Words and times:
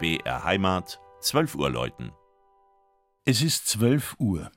BR 0.00 0.44
Heimat, 0.44 1.00
12 1.22 1.56
Uhr 1.56 1.70
läuten. 1.70 2.12
Es 3.24 3.42
ist 3.42 3.66
12 3.66 4.14
Uhr. 4.20 4.52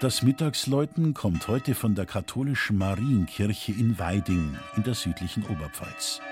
Das 0.00 0.22
Mittagsläuten 0.22 1.12
kommt 1.12 1.48
heute 1.48 1.74
von 1.74 1.94
der 1.94 2.06
katholischen 2.06 2.78
Marienkirche 2.78 3.72
in 3.72 3.98
Weiding 3.98 4.56
in 4.76 4.84
der 4.84 4.94
südlichen 4.94 5.44
Oberpfalz. 5.44 6.22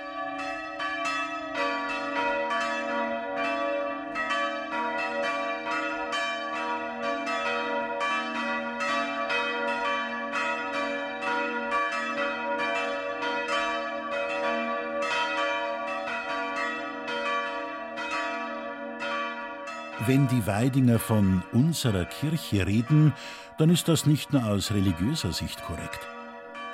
Wenn 20.06 20.28
die 20.28 20.46
Weidinger 20.46 21.00
von 21.00 21.42
unserer 21.52 22.04
Kirche 22.04 22.66
reden, 22.66 23.12
dann 23.58 23.68
ist 23.68 23.88
das 23.88 24.06
nicht 24.06 24.32
nur 24.32 24.44
aus 24.44 24.70
religiöser 24.70 25.32
Sicht 25.32 25.64
korrekt. 25.64 25.98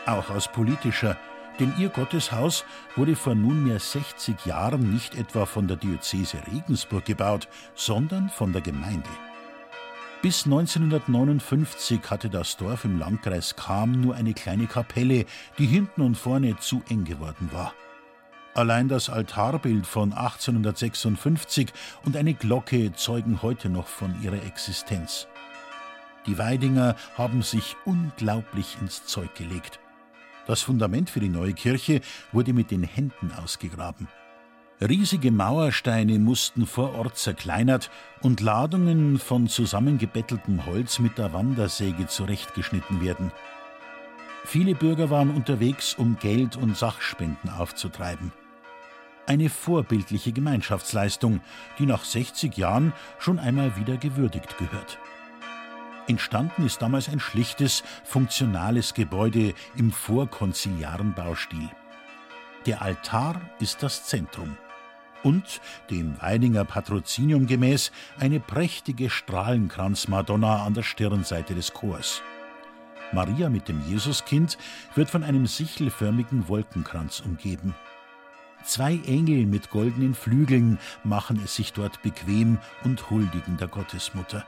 Auch 0.04 0.28
aus 0.28 0.48
politischer, 0.52 1.16
denn 1.58 1.72
ihr 1.78 1.88
Gotteshaus 1.88 2.66
wurde 2.96 3.16
vor 3.16 3.34
nunmehr 3.34 3.80
60 3.80 4.44
Jahren 4.44 4.92
nicht 4.92 5.14
etwa 5.14 5.46
von 5.46 5.66
der 5.66 5.78
Diözese 5.78 6.38
Regensburg 6.52 7.06
gebaut, 7.06 7.48
sondern 7.74 8.28
von 8.28 8.52
der 8.52 8.60
Gemeinde. 8.60 9.08
Bis 10.20 10.44
1959 10.44 12.00
hatte 12.10 12.28
das 12.28 12.58
Dorf 12.58 12.84
im 12.84 12.98
Landkreis 12.98 13.54
Cham 13.56 13.92
nur 13.92 14.16
eine 14.16 14.34
kleine 14.34 14.66
Kapelle, 14.66 15.24
die 15.58 15.66
hinten 15.66 16.02
und 16.02 16.16
vorne 16.16 16.58
zu 16.58 16.82
eng 16.90 17.04
geworden 17.04 17.48
war. 17.52 17.72
Allein 18.54 18.88
das 18.88 19.10
Altarbild 19.10 19.84
von 19.84 20.12
1856 20.12 21.72
und 22.04 22.16
eine 22.16 22.34
Glocke 22.34 22.92
zeugen 22.92 23.42
heute 23.42 23.68
noch 23.68 23.88
von 23.88 24.14
ihrer 24.22 24.44
Existenz. 24.44 25.26
Die 26.26 26.38
Weidinger 26.38 26.94
haben 27.18 27.42
sich 27.42 27.76
unglaublich 27.84 28.78
ins 28.80 29.04
Zeug 29.06 29.34
gelegt. 29.34 29.80
Das 30.46 30.62
Fundament 30.62 31.10
für 31.10 31.20
die 31.20 31.28
neue 31.28 31.52
Kirche 31.52 32.00
wurde 32.30 32.52
mit 32.52 32.70
den 32.70 32.84
Händen 32.84 33.32
ausgegraben. 33.32 34.06
Riesige 34.80 35.32
Mauersteine 35.32 36.18
mussten 36.20 36.66
vor 36.66 36.94
Ort 36.94 37.16
zerkleinert 37.16 37.90
und 38.22 38.40
Ladungen 38.40 39.18
von 39.18 39.48
zusammengebetteltem 39.48 40.64
Holz 40.66 41.00
mit 41.00 41.18
der 41.18 41.32
Wandersäge 41.32 42.06
zurechtgeschnitten 42.06 43.00
werden. 43.02 43.32
Viele 44.44 44.74
Bürger 44.74 45.10
waren 45.10 45.30
unterwegs, 45.30 45.94
um 45.94 46.18
Geld 46.18 46.56
und 46.56 46.76
Sachspenden 46.76 47.50
aufzutreiben. 47.50 48.32
Eine 49.26 49.48
vorbildliche 49.48 50.32
Gemeinschaftsleistung, 50.32 51.40
die 51.78 51.86
nach 51.86 52.04
60 52.04 52.56
Jahren 52.56 52.92
schon 53.18 53.38
einmal 53.38 53.76
wieder 53.76 53.96
gewürdigt 53.96 54.58
gehört. 54.58 54.98
Entstanden 56.06 56.66
ist 56.66 56.82
damals 56.82 57.08
ein 57.08 57.20
schlichtes, 57.20 57.82
funktionales 58.04 58.92
Gebäude 58.92 59.54
im 59.76 59.90
vorkonziliaren 59.90 61.14
Baustil. 61.14 61.70
Der 62.66 62.82
Altar 62.82 63.40
ist 63.60 63.82
das 63.82 64.04
Zentrum 64.04 64.56
und, 65.24 65.60
dem 65.90 66.20
Weidinger 66.20 66.64
Patrozinium 66.64 67.46
gemäß, 67.46 67.90
eine 68.20 68.40
prächtige 68.40 69.10
Strahlenkranzmadonna 69.10 70.64
an 70.64 70.74
der 70.74 70.82
Stirnseite 70.82 71.54
des 71.54 71.72
Chors. 71.72 72.22
Maria 73.12 73.48
mit 73.48 73.68
dem 73.68 73.80
Jesuskind 73.88 74.58
wird 74.94 75.10
von 75.10 75.22
einem 75.22 75.46
sichelförmigen 75.46 76.48
Wolkenkranz 76.48 77.20
umgeben. 77.20 77.74
Zwei 78.64 78.98
Engel 79.06 79.44
mit 79.44 79.68
goldenen 79.68 80.14
Flügeln 80.14 80.78
machen 81.04 81.38
es 81.44 81.54
sich 81.54 81.74
dort 81.74 82.00
bequem 82.02 82.58
und 82.82 83.10
huldigen 83.10 83.58
der 83.58 83.68
Gottesmutter. 83.68 84.46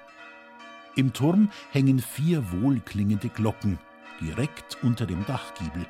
Im 0.94 1.12
Turm 1.12 1.50
hängen 1.70 1.98
vier 1.98 2.42
wohlklingende 2.50 3.28
Glocken, 3.28 3.78
direkt 4.22 4.78
unter 4.82 5.04
dem 5.04 5.26
Dachgiebel. 5.26 5.84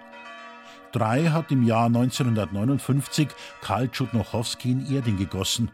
Drei 0.90 1.28
hat 1.28 1.52
im 1.52 1.62
Jahr 1.62 1.86
1959 1.86 3.28
Karl 3.60 3.88
Tschudnochowski 3.88 4.72
in 4.72 4.92
Erding 4.92 5.18
gegossen. 5.18 5.70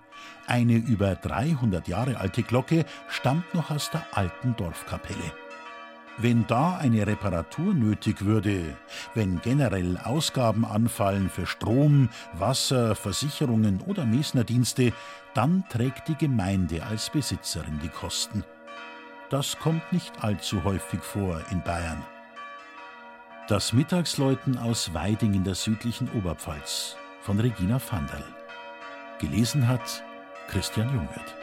Eine 0.47 0.75
über 0.75 1.15
300 1.15 1.89
Jahre 1.89 2.19
alte 2.19 2.43
Glocke 2.43 2.85
stammt 3.09 3.55
noch 3.55 3.71
aus 3.71 3.91
der 3.91 4.05
alten 4.13 4.55
Dorfkapelle. 4.57 5.33
Wenn 6.19 6.47
da 6.47 6.77
eine 6.77 7.07
Reparatur 7.07 7.73
nötig 7.73 8.25
würde, 8.25 8.77
wenn 9.15 9.41
generell 9.41 9.97
Ausgaben 9.97 10.65
anfallen 10.65 11.31
für 11.31 11.47
Strom, 11.47 12.11
Wasser, 12.35 12.95
Versicherungen 12.95 13.81
oder 13.87 14.05
Mesnerdienste, 14.05 14.93
dann 15.35 15.65
trägt 15.71 16.09
die 16.09 16.17
Gemeinde 16.17 16.85
als 16.85 17.09
Besitzerin 17.09 17.79
die 17.83 17.89
Kosten. 17.89 18.45
Das 19.31 19.59
kommt 19.59 19.91
nicht 19.93 20.23
allzu 20.23 20.63
häufig 20.65 21.01
vor 21.01 21.41
in 21.51 21.63
Bayern. 21.63 22.05
Das 23.49 23.73
Mittagsläuten 23.73 24.59
aus 24.59 24.93
Weiding 24.93 25.33
in 25.35 25.45
der 25.45 25.55
südlichen 25.55 26.11
Oberpfalz 26.13 26.97
von 27.23 27.41
Regina 27.41 27.81
Vandal. 27.91 28.25
Gelesen 29.19 29.67
hat 29.67 30.05
Christian 30.49 30.89
Jungwirth. 30.95 31.42